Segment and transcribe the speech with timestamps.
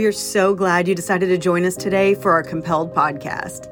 [0.00, 3.70] We are so glad you decided to join us today for our Compelled podcast.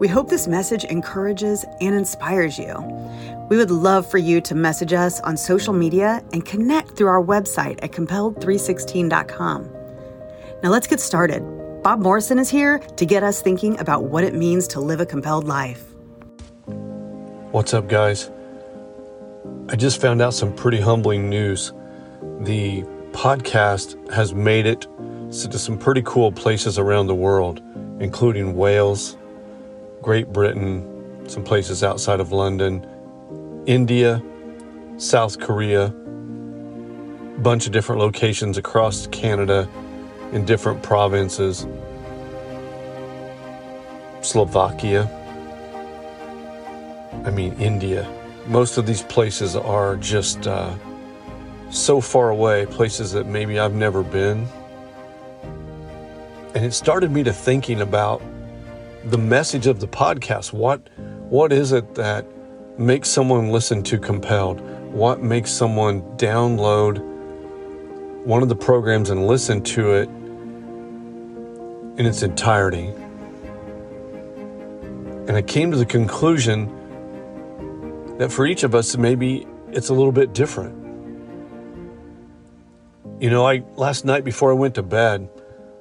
[0.00, 2.74] We hope this message encourages and inspires you.
[3.50, 7.22] We would love for you to message us on social media and connect through our
[7.22, 9.70] website at compelled316.com.
[10.62, 11.42] Now let's get started.
[11.82, 15.06] Bob Morrison is here to get us thinking about what it means to live a
[15.06, 15.84] compelled life.
[17.50, 18.30] What's up, guys?
[19.68, 21.74] I just found out some pretty humbling news.
[22.40, 24.86] The podcast has made it
[25.32, 27.62] to some pretty cool places around the world,
[28.00, 29.16] including Wales,
[30.02, 32.86] Great Britain, some places outside of London,
[33.66, 34.22] India,
[34.98, 39.66] South Korea, a bunch of different locations across Canada
[40.32, 41.66] in different provinces,
[44.20, 45.08] Slovakia,
[47.24, 48.06] I mean, India.
[48.46, 50.74] Most of these places are just uh,
[51.70, 54.46] so far away, places that maybe I've never been.
[56.62, 58.22] And it started me to thinking about
[59.06, 60.52] the message of the podcast.
[60.52, 60.90] What
[61.28, 62.24] what is it that
[62.78, 64.60] makes someone listen to compelled?
[64.92, 67.00] What makes someone download
[68.24, 70.08] one of the programs and listen to it
[71.98, 72.92] in its entirety?
[75.26, 76.68] And I came to the conclusion
[78.18, 80.78] that for each of us maybe it's a little bit different.
[83.20, 85.28] You know, I last night before I went to bed,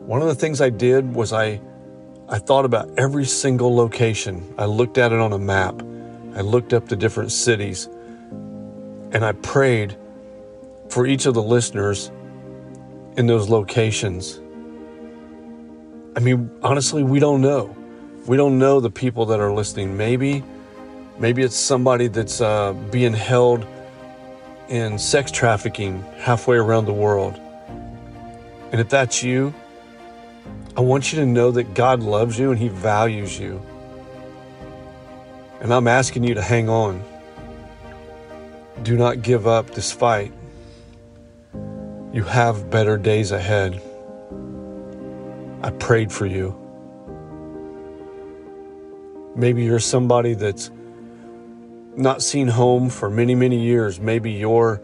[0.06, 1.62] one of the things I did was I
[2.28, 4.54] I thought about every single location.
[4.58, 5.82] I looked at it on a map.
[6.34, 7.88] I looked up the different cities
[9.12, 9.98] and I prayed
[10.90, 12.10] for each of the listeners
[13.18, 14.40] in those locations.
[16.16, 17.76] I mean, honestly, we don't know.
[18.28, 19.98] We don't know the people that are listening.
[19.98, 20.44] Maybe,
[21.20, 23.66] maybe it's somebody that's uh, being held
[24.70, 27.38] in sex trafficking halfway around the world.
[28.72, 29.54] And if that's you,
[30.76, 33.62] I want you to know that God loves you and He values you.
[35.60, 37.04] And I'm asking you to hang on.
[38.84, 40.32] Do not give up this fight.
[42.14, 43.82] You have better days ahead.
[45.62, 46.58] I prayed for you.
[49.36, 50.72] Maybe you're somebody that's
[51.96, 54.00] not seen home for many, many years.
[54.00, 54.82] Maybe you're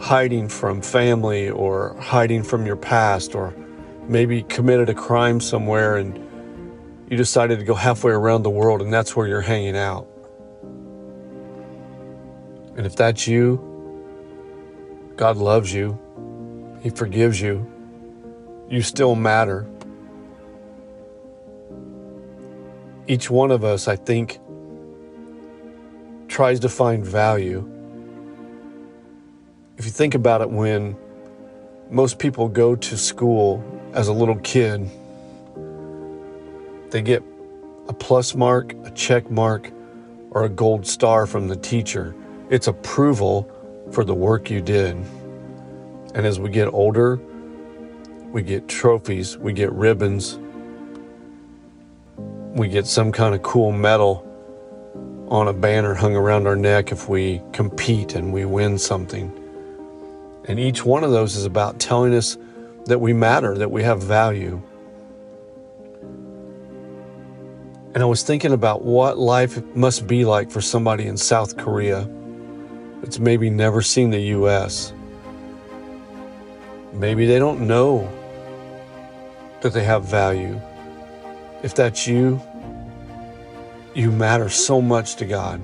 [0.00, 3.54] hiding from family or hiding from your past or
[4.08, 6.16] maybe committed a crime somewhere and
[7.10, 10.08] you decided to go halfway around the world and that's where you're hanging out.
[12.76, 13.72] And if that's you,
[15.16, 15.98] God loves you,
[16.82, 17.70] He forgives you,
[18.68, 19.66] you still matter.
[23.08, 24.40] Each one of us, I think,
[26.28, 27.66] tries to find value.
[29.78, 30.96] If you think about it, when
[31.88, 34.90] most people go to school as a little kid,
[36.90, 37.22] they get
[37.88, 39.72] a plus mark, a check mark,
[40.32, 42.14] or a gold star from the teacher.
[42.50, 43.50] It's approval
[43.92, 44.96] for the work you did.
[46.14, 47.18] And as we get older,
[48.32, 50.38] we get trophies, we get ribbons,
[52.54, 54.22] we get some kind of cool medal
[55.28, 59.32] on a banner hung around our neck if we compete and we win something.
[60.48, 62.36] And each one of those is about telling us
[62.86, 64.62] that we matter, that we have value.
[67.94, 72.08] And I was thinking about what life must be like for somebody in South Korea
[73.00, 74.92] that's maybe never seen the U.S.
[76.92, 78.10] Maybe they don't know
[79.62, 80.60] that they have value.
[81.62, 82.40] If that's you,
[83.94, 85.60] you matter so much to God.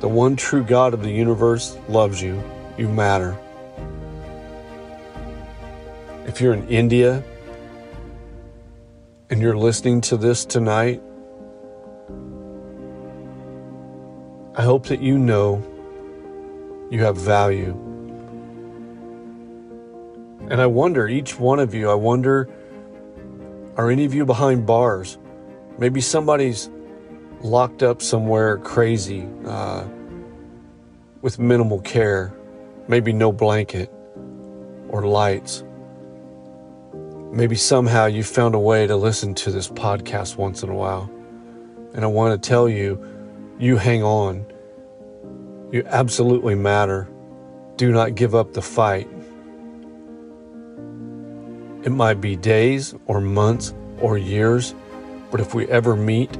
[0.00, 2.42] The one true God of the universe loves you.
[2.78, 3.36] You matter.
[6.30, 7.24] If you're in India
[9.30, 11.02] and you're listening to this tonight,
[14.54, 15.60] I hope that you know
[16.88, 17.72] you have value.
[20.48, 22.48] And I wonder, each one of you, I wonder,
[23.76, 25.18] are any of you behind bars?
[25.78, 26.70] Maybe somebody's
[27.40, 29.84] locked up somewhere crazy uh,
[31.22, 32.32] with minimal care,
[32.86, 33.92] maybe no blanket
[34.90, 35.64] or lights.
[37.32, 41.10] Maybe somehow you found a way to listen to this podcast once in a while.
[41.94, 43.04] And I want to tell you,
[43.58, 44.46] you hang on.
[45.72, 47.08] You absolutely matter.
[47.76, 49.08] Do not give up the fight.
[51.84, 54.74] It might be days or months or years
[55.30, 56.36] but if we ever meet,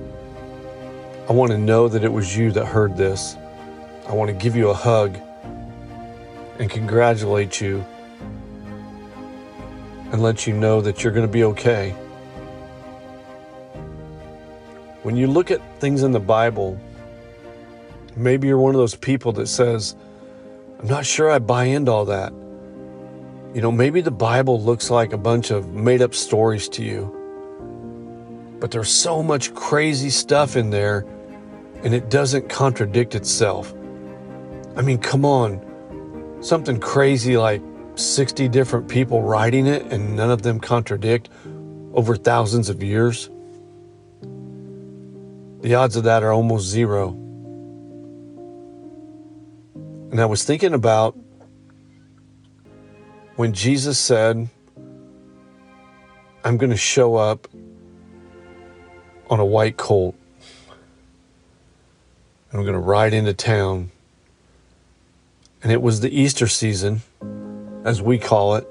[1.28, 3.36] I want to know that it was you that heard this.
[4.08, 5.16] I want to give you a hug
[6.58, 7.86] and congratulate you
[10.12, 11.90] and let you know that you're going to be okay.
[15.02, 16.78] When you look at things in the Bible,
[18.16, 19.96] maybe you're one of those people that says,
[20.78, 22.32] I'm not sure I buy into all that.
[23.54, 27.16] You know, maybe the Bible looks like a bunch of made up stories to you,
[28.60, 31.06] but there's so much crazy stuff in there
[31.82, 33.72] and it doesn't contradict itself.
[34.76, 36.38] I mean, come on.
[36.42, 37.62] Something crazy like
[37.96, 41.28] 60 different people writing it and none of them contradict
[41.92, 43.28] over thousands of years.
[45.62, 47.10] The odds of that are almost zero.
[50.10, 51.16] And I was thinking about
[53.36, 54.48] when Jesus said,
[56.44, 57.46] I'm going to show up
[59.28, 60.16] on a white colt
[62.50, 63.90] and I'm going to ride into town.
[65.62, 67.02] And it was the Easter season,
[67.84, 68.66] as we call it.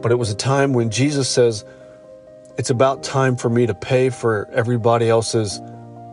[0.00, 1.64] But it was a time when Jesus says,
[2.56, 5.60] It's about time for me to pay for everybody else's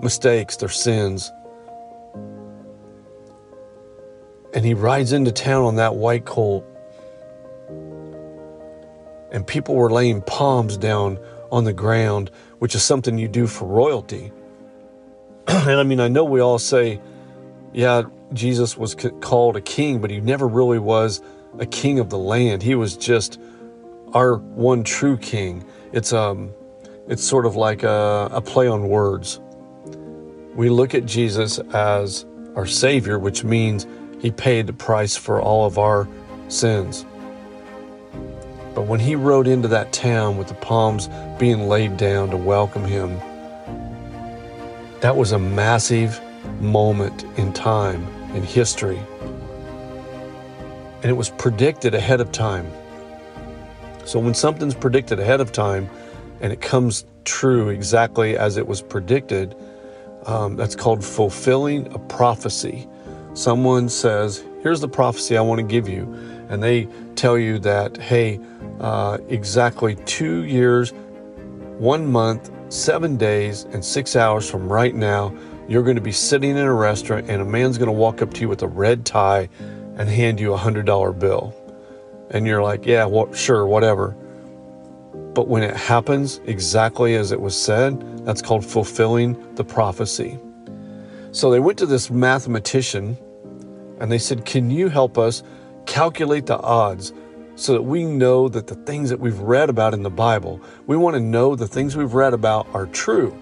[0.02, 1.32] mistakes, their sins.
[4.54, 6.66] And he rides into town on that white colt.
[9.32, 11.20] And people were laying palms down
[11.52, 14.32] on the ground, which is something you do for royalty.
[15.48, 17.02] and I mean, I know we all say,
[17.74, 18.04] yeah,
[18.34, 21.22] Jesus was called a king, but he never really was
[21.60, 22.62] a king of the land.
[22.62, 23.40] He was just
[24.14, 25.66] our one true king.
[25.92, 26.54] It's um,
[27.08, 29.40] it's sort of like a, a play on words.
[30.56, 32.26] We look at Jesus as
[32.56, 33.86] our Savior, which means
[34.20, 36.08] He paid the price for all of our
[36.48, 37.06] sins.
[38.74, 42.86] But when He rode into that town with the palms being laid down to welcome
[42.86, 43.20] Him,
[45.02, 46.20] that was a massive
[46.62, 49.00] moment in time, in history.
[51.06, 52.66] And it was predicted ahead of time.
[54.06, 55.88] So when something's predicted ahead of time
[56.42, 59.56] and it comes true exactly as it was predicted,
[60.26, 62.88] um, that's called fulfilling a prophecy.
[63.36, 66.12] Someone says, Here's the prophecy I want to give you.
[66.50, 68.40] And they tell you that, hey,
[68.80, 70.92] uh, exactly two years,
[71.78, 75.38] one month, seven days and six hours from right now,
[75.68, 78.34] you're going to be sitting in a restaurant and a man's going to walk up
[78.34, 79.50] to you with a red tie
[79.98, 81.54] and hand you a hundred dollar bill.
[82.32, 84.16] And you're like, yeah, well, sure, whatever.
[85.34, 90.40] But when it happens exactly as it was said, that's called fulfilling the prophecy.
[91.32, 93.18] So they went to this mathematician
[94.00, 95.44] and they said, Can you help us
[95.86, 97.14] calculate the odds
[97.56, 100.98] so that we know that the things that we've read about in the Bible, we
[100.98, 103.38] want to know the things we've read about are true.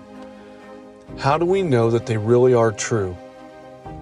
[1.17, 3.15] How do we know that they really are true?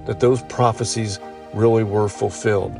[0.06, 1.20] That those prophecies
[1.54, 2.80] really were fulfilled?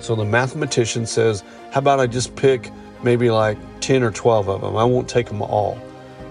[0.00, 2.70] So the mathematician says, How about I just pick
[3.02, 4.76] maybe like 10 or 12 of them?
[4.76, 5.78] I won't take them all.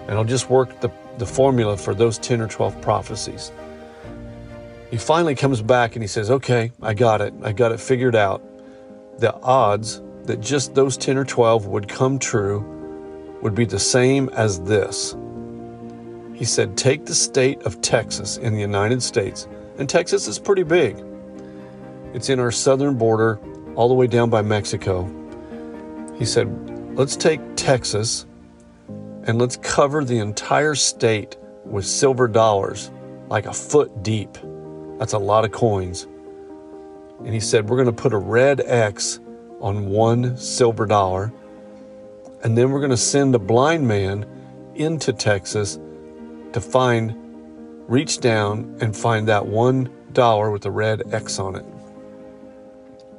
[0.08, 3.52] And I'll just work the, the formula for those 10 or 12 prophecies.
[4.90, 7.34] He finally comes back and he says, Okay, I got it.
[7.44, 8.42] I got it figured out.
[9.20, 12.74] The odds that just those 10 or 12 would come true
[13.42, 15.16] would be the same as this.
[16.34, 19.48] He said, Take the state of Texas in the United States,
[19.78, 21.04] and Texas is pretty big.
[22.18, 23.40] It's in our southern border,
[23.76, 25.06] all the way down by Mexico.
[26.18, 26.50] He said,
[26.98, 28.26] Let's take Texas
[29.26, 32.90] and let's cover the entire state with silver dollars,
[33.28, 34.36] like a foot deep.
[34.98, 36.08] That's a lot of coins.
[37.20, 39.20] And he said, We're going to put a red X
[39.60, 41.32] on one silver dollar.
[42.44, 44.26] And then we're going to send a blind man
[44.74, 45.78] into Texas
[46.54, 47.14] to find,
[47.88, 51.66] reach down and find that one dollar with the red X on it.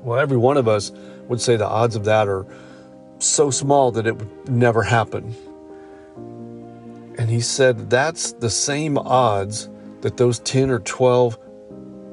[0.03, 0.93] Well, every one of us
[1.29, 2.47] would say the odds of that are
[3.19, 5.35] so small that it would never happen.
[7.19, 9.69] And he said that's the same odds
[10.03, 11.39] that those 10 or 12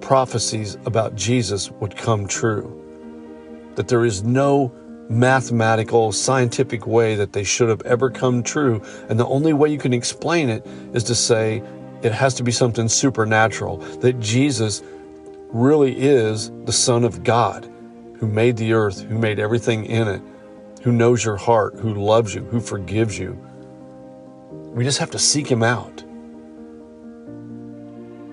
[0.01, 2.81] prophecies about Jesus would come true
[3.75, 4.71] that there is no
[5.09, 8.81] mathematical, scientific way that they should have ever come true.
[9.09, 11.61] And the only way you can explain it is to say
[12.01, 14.81] it has to be something supernatural, that Jesus
[15.49, 17.69] really is the Son of God
[18.19, 20.21] who made the earth, who made everything in it,
[20.81, 23.39] who knows your heart, who loves you, who forgives you.
[24.51, 26.03] We just have to seek him out.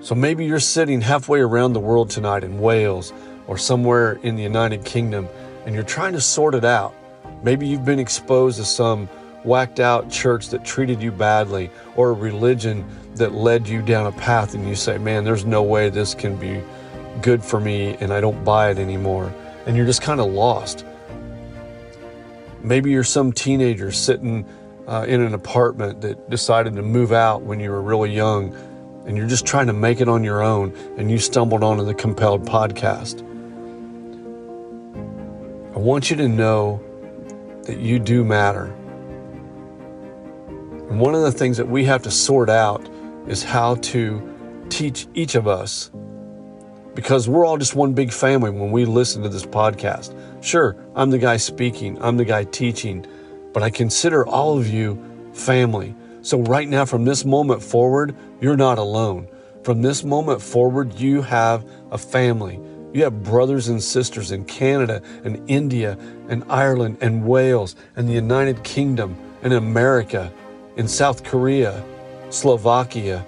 [0.01, 3.13] So maybe you're sitting halfway around the world tonight in Wales
[3.47, 5.27] or somewhere in the United Kingdom
[5.65, 6.93] and you're trying to sort it out.
[7.41, 9.07] Maybe you've been exposed to some
[9.43, 12.85] whacked out church that treated you badly or a religion
[13.15, 16.35] that led you down a path and you say, man, there's no way this can
[16.35, 16.61] be
[17.21, 19.33] good for me and I don't buy it anymore.
[19.65, 20.85] And you're just kind of lost.
[22.61, 24.47] Maybe you're some teenager sitting
[24.87, 28.53] uh, in an apartment that decided to move out when you were really young
[29.05, 31.93] and you're just trying to make it on your own and you stumbled onto the
[31.93, 33.21] Compelled podcast.
[35.75, 36.81] I want you to know
[37.63, 38.65] that you do matter.
[40.89, 42.87] And one of the things that we have to sort out
[43.27, 45.91] is how to teach each of us
[46.95, 50.15] because we're all just one big family when we listen to this podcast.
[50.43, 53.05] Sure, I'm the guy speaking, I'm the guy teaching,
[53.53, 55.01] but I consider all of you
[55.33, 55.95] family.
[56.21, 59.27] So, right now, from this moment forward, you're not alone.
[59.63, 62.59] From this moment forward, you have a family.
[62.93, 65.97] You have brothers and sisters in Canada and India
[66.29, 70.31] and Ireland and Wales and the United Kingdom and America,
[70.77, 71.83] in South Korea,
[72.29, 73.25] Slovakia.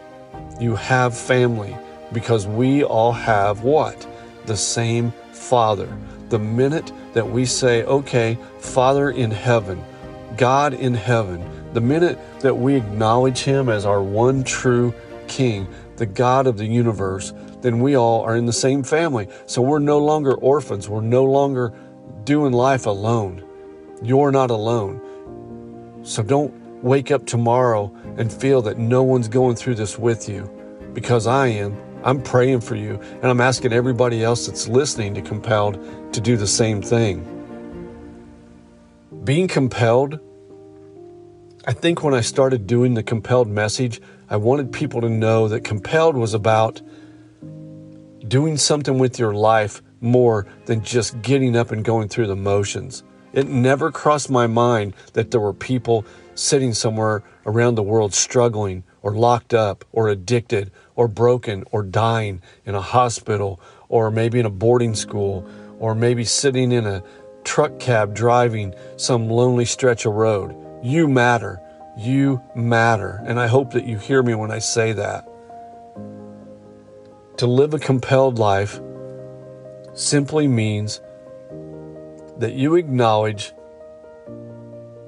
[0.59, 1.75] You have family
[2.11, 4.07] because we all have what?
[4.45, 5.95] The same Father.
[6.29, 9.83] The minute that we say, okay, Father in heaven,
[10.37, 14.93] God in heaven, the minute that we acknowledge Him as our one true
[15.27, 19.27] King, the God of the universe, then we all are in the same family.
[19.45, 20.87] So we're no longer orphans.
[20.87, 21.73] We're no longer
[22.23, 23.43] doing life alone.
[24.01, 25.01] You're not alone.
[26.03, 30.49] So don't wake up tomorrow and feel that no one's going through this with you
[30.93, 31.75] because I am.
[32.05, 36.37] I'm praying for you, and I'm asking everybody else that's listening to Compelled to do
[36.37, 37.31] the same thing.
[39.23, 40.19] Being compelled,
[41.65, 45.63] I think when I started doing the compelled message, I wanted people to know that
[45.63, 46.79] compelled was about
[48.27, 53.03] doing something with your life more than just getting up and going through the motions.
[53.33, 58.83] It never crossed my mind that there were people sitting somewhere around the world struggling
[59.01, 63.59] or locked up or addicted or broken or dying in a hospital
[63.89, 65.47] or maybe in a boarding school
[65.79, 67.03] or maybe sitting in a
[67.43, 70.55] truck cab driving some lonely stretch of road.
[70.83, 71.61] You matter.
[71.97, 73.21] You matter.
[73.25, 75.27] And I hope that you hear me when I say that.
[77.37, 78.79] To live a compelled life
[79.93, 81.01] simply means
[82.37, 83.53] that you acknowledge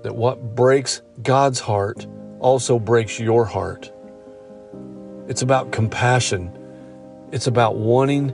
[0.03, 2.05] that what breaks God's heart
[2.39, 3.91] also breaks your heart.
[5.27, 6.51] It's about compassion.
[7.31, 8.33] It's about wanting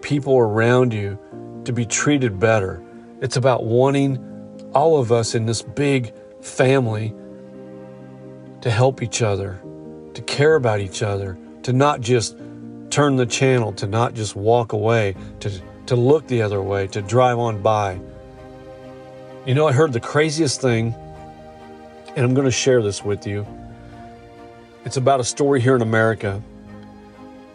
[0.00, 1.18] people around you
[1.64, 2.82] to be treated better.
[3.20, 4.18] It's about wanting
[4.74, 7.14] all of us in this big family
[8.62, 9.60] to help each other,
[10.14, 12.36] to care about each other, to not just
[12.90, 15.50] turn the channel, to not just walk away, to,
[15.86, 18.00] to look the other way, to drive on by.
[19.46, 20.94] You know, I heard the craziest thing,
[22.16, 23.46] and I'm going to share this with you.
[24.84, 26.42] It's about a story here in America.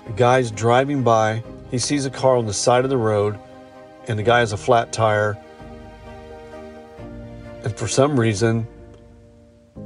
[0.08, 3.38] A guy's driving by, he sees a car on the side of the road,
[4.08, 5.38] and the guy has a flat tire.
[7.64, 8.66] And for some reason,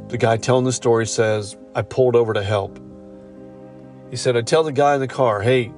[0.09, 2.79] the guy telling the story says, I pulled over to help.
[4.11, 5.71] He said, I tell the guy in the car, hey,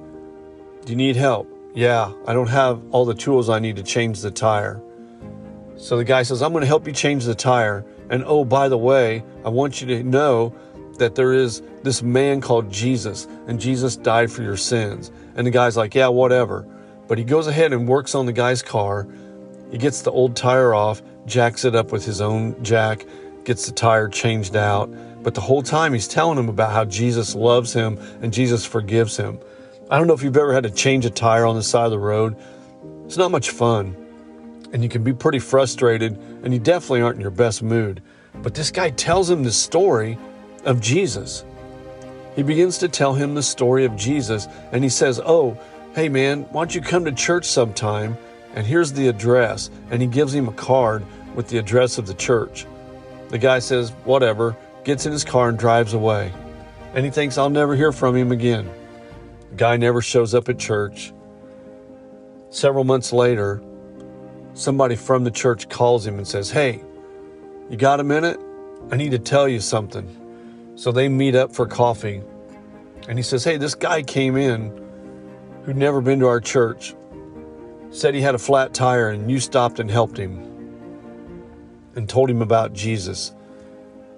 [0.84, 1.48] do you need help?
[1.74, 4.82] Yeah, I don't have all the tools I need to change the tire.
[5.76, 7.86] So the guy says, I'm going to help you change the tire.
[8.10, 10.54] And oh, by the way, I want you to know
[10.98, 15.10] that there is this man called Jesus, and Jesus died for your sins.
[15.36, 16.66] And the guy's like, Yeah, whatever.
[17.06, 19.06] But he goes ahead and works on the guy's car.
[19.70, 23.04] He gets the old tire off, jacks it up with his own jack,
[23.44, 24.90] gets the tire changed out.
[25.22, 29.16] But the whole time he's telling him about how Jesus loves him and Jesus forgives
[29.16, 29.38] him.
[29.90, 31.90] I don't know if you've ever had to change a tire on the side of
[31.90, 32.36] the road.
[33.04, 33.96] It's not much fun.
[34.72, 38.02] And you can be pretty frustrated, and you definitely aren't in your best mood.
[38.34, 40.18] But this guy tells him the story
[40.64, 41.44] of Jesus.
[42.36, 45.58] He begins to tell him the story of Jesus, and he says, Oh,
[45.94, 48.16] hey man, why don't you come to church sometime?
[48.54, 49.70] And here's the address.
[49.90, 51.04] And he gives him a card
[51.34, 52.66] with the address of the church.
[53.28, 56.32] The guy says, Whatever, gets in his car and drives away.
[56.94, 58.70] And he thinks, I'll never hear from him again.
[59.50, 61.12] The guy never shows up at church.
[62.50, 63.62] Several months later,
[64.54, 66.80] somebody from the church calls him and says, Hey,
[67.68, 68.38] you got a minute?
[68.90, 70.23] I need to tell you something.
[70.84, 72.20] So they meet up for coffee.
[73.08, 74.68] And he says, Hey, this guy came in
[75.64, 76.94] who'd never been to our church,
[77.88, 80.40] said he had a flat tire, and you stopped and helped him
[81.96, 83.32] and told him about Jesus.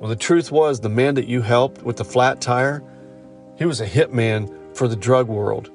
[0.00, 2.82] Well, the truth was, the man that you helped with the flat tire,
[3.56, 5.70] he was a hitman for the drug world.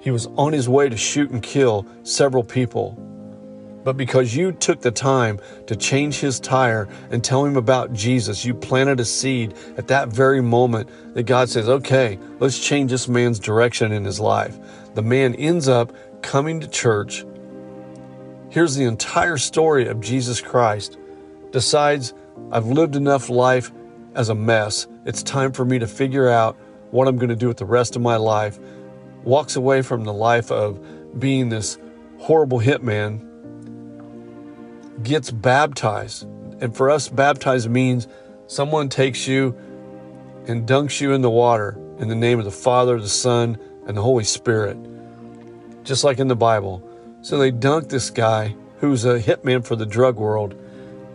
[0.00, 2.96] He was on his way to shoot and kill several people.
[3.86, 5.38] But because you took the time
[5.68, 10.08] to change his tire and tell him about Jesus, you planted a seed at that
[10.08, 14.58] very moment that God says, okay, let's change this man's direction in his life.
[14.94, 17.24] The man ends up coming to church.
[18.50, 20.98] Here's the entire story of Jesus Christ
[21.52, 22.12] decides
[22.50, 23.70] I've lived enough life
[24.16, 24.88] as a mess.
[25.04, 26.56] It's time for me to figure out
[26.90, 28.58] what I'm going to do with the rest of my life.
[29.22, 31.78] Walks away from the life of being this
[32.18, 33.22] horrible hitman,
[35.02, 36.24] gets baptized.
[36.60, 38.08] And for us, baptized means
[38.46, 39.56] someone takes you
[40.46, 43.96] and dunks you in the water in the name of the Father, the Son, and
[43.96, 44.76] the Holy Spirit,
[45.84, 46.82] just like in the Bible.
[47.22, 50.54] So they dunk this guy who's a hitman for the drug world.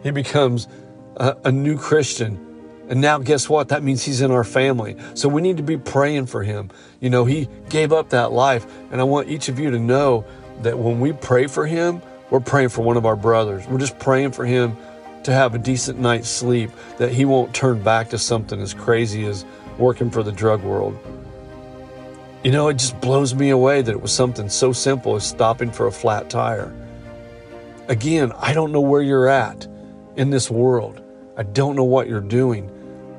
[0.03, 0.67] He becomes
[1.17, 2.47] a, a new Christian.
[2.89, 3.69] And now, guess what?
[3.69, 4.97] That means he's in our family.
[5.13, 6.71] So we need to be praying for him.
[6.99, 8.65] You know, he gave up that life.
[8.91, 10.25] And I want each of you to know
[10.61, 13.67] that when we pray for him, we're praying for one of our brothers.
[13.67, 14.75] We're just praying for him
[15.23, 19.25] to have a decent night's sleep, that he won't turn back to something as crazy
[19.25, 19.45] as
[19.77, 20.97] working for the drug world.
[22.43, 25.71] You know, it just blows me away that it was something so simple as stopping
[25.71, 26.73] for a flat tire.
[27.87, 29.67] Again, I don't know where you're at
[30.15, 31.03] in this world.
[31.37, 32.71] I don't know what you're doing.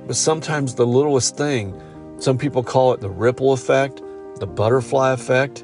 [0.06, 1.80] But sometimes the littlest thing,
[2.18, 4.02] some people call it the ripple effect,
[4.40, 5.62] the butterfly effect,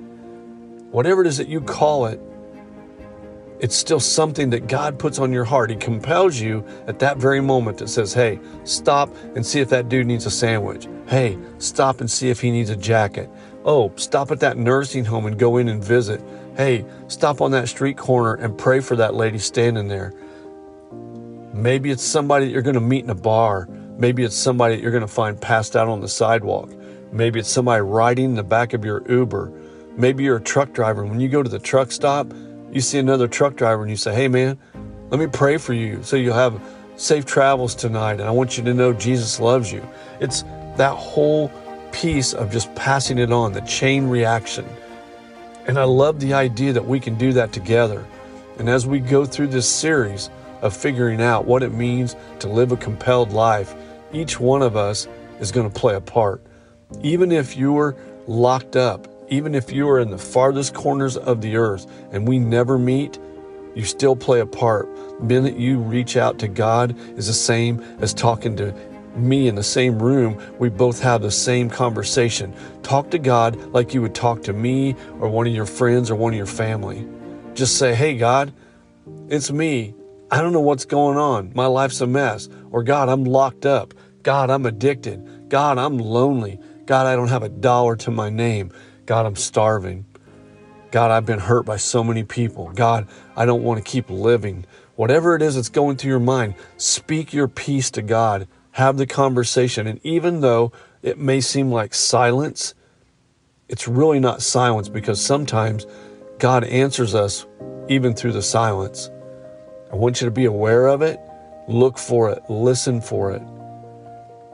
[0.90, 2.20] whatever it is that you call it,
[3.60, 5.70] it's still something that God puts on your heart.
[5.70, 9.88] He compels you at that very moment that says, Hey, stop and see if that
[9.88, 10.88] dude needs a sandwich.
[11.06, 13.28] Hey, stop and see if he needs a jacket.
[13.64, 16.22] Oh, stop at that nursing home and go in and visit.
[16.56, 20.12] Hey, stop on that street corner and pray for that lady standing there.
[21.52, 23.66] Maybe it's somebody that you're going to meet in a bar.
[23.98, 26.70] Maybe it's somebody that you're going to find passed out on the sidewalk.
[27.10, 29.52] Maybe it's somebody riding in the back of your Uber.
[29.96, 31.04] Maybe you're a truck driver.
[31.04, 32.32] When you go to the truck stop,
[32.72, 34.58] you see another truck driver and you say, Hey, man,
[35.10, 36.60] let me pray for you so you'll have
[36.96, 38.14] safe travels tonight.
[38.14, 39.86] And I want you to know Jesus loves you.
[40.20, 40.42] It's
[40.76, 41.50] that whole
[41.92, 44.66] piece of just passing it on, the chain reaction.
[45.66, 48.06] And I love the idea that we can do that together.
[48.58, 50.30] And as we go through this series
[50.62, 53.74] of figuring out what it means to live a compelled life,
[54.12, 55.06] each one of us
[55.40, 56.42] is going to play a part.
[57.02, 61.40] Even if you were locked up, even if you are in the farthest corners of
[61.40, 63.18] the earth and we never meet,
[63.74, 64.88] you still play a part.
[65.20, 68.74] The minute you reach out to God is the same as talking to
[69.16, 70.40] me in the same room.
[70.58, 72.54] We both have the same conversation.
[72.82, 76.16] Talk to God like you would talk to me or one of your friends or
[76.16, 77.06] one of your family.
[77.54, 78.52] Just say, Hey, God,
[79.28, 79.94] it's me.
[80.30, 81.52] I don't know what's going on.
[81.54, 82.48] My life's a mess.
[82.70, 83.94] Or, God, I'm locked up.
[84.22, 85.48] God, I'm addicted.
[85.48, 86.60] God, I'm lonely.
[86.84, 88.70] God, I don't have a dollar to my name.
[89.08, 90.04] God, I'm starving.
[90.90, 92.70] God, I've been hurt by so many people.
[92.74, 94.66] God, I don't want to keep living.
[94.96, 98.46] Whatever it is that's going through your mind, speak your peace to God.
[98.72, 99.86] Have the conversation.
[99.86, 102.74] And even though it may seem like silence,
[103.70, 105.86] it's really not silence because sometimes
[106.38, 107.46] God answers us
[107.88, 109.10] even through the silence.
[109.90, 111.18] I want you to be aware of it,
[111.66, 113.40] look for it, listen for it.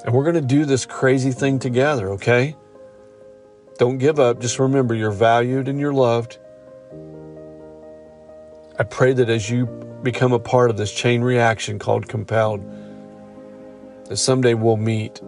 [0.05, 2.55] And we're going to do this crazy thing together, okay?
[3.79, 4.41] Don't give up.
[4.41, 6.39] Just remember you're valued and you're loved.
[8.79, 9.67] I pray that as you
[10.03, 12.63] become a part of this chain reaction called compelled,
[14.07, 15.21] that someday we'll meet.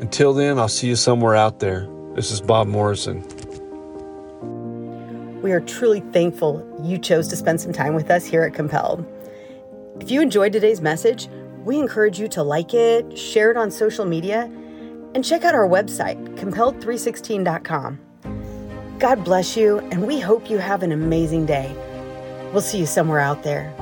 [0.00, 1.88] Until then, I'll see you somewhere out there.
[2.14, 3.22] This is Bob Morrison.
[5.40, 9.06] We are truly thankful you chose to spend some time with us here at Compelled.
[10.00, 11.28] If you enjoyed today's message,
[11.64, 14.50] we encourage you to like it, share it on social media,
[15.14, 17.98] and check out our website, compelled316.com.
[18.98, 21.74] God bless you, and we hope you have an amazing day.
[22.52, 23.72] We'll see you somewhere out there.